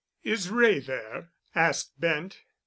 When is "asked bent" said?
1.53-2.39